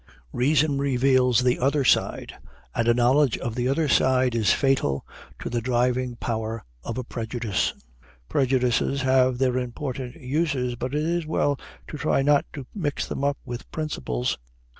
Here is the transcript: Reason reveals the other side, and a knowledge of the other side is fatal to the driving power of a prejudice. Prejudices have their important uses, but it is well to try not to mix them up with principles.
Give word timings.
Reason 0.33 0.79
reveals 0.79 1.43
the 1.43 1.59
other 1.59 1.83
side, 1.85 2.33
and 2.73 2.87
a 2.87 2.93
knowledge 2.95 3.37
of 3.37 3.53
the 3.53 3.67
other 3.67 3.87
side 3.87 4.33
is 4.33 4.51
fatal 4.51 5.05
to 5.37 5.47
the 5.47 5.61
driving 5.61 6.15
power 6.15 6.65
of 6.83 6.97
a 6.97 7.03
prejudice. 7.03 7.73
Prejudices 8.27 9.03
have 9.03 9.37
their 9.37 9.59
important 9.59 10.15
uses, 10.15 10.73
but 10.75 10.95
it 10.95 11.03
is 11.03 11.27
well 11.27 11.59
to 11.87 11.99
try 11.99 12.23
not 12.23 12.45
to 12.53 12.65
mix 12.73 13.05
them 13.05 13.23
up 13.23 13.37
with 13.45 13.69
principles. 13.71 14.39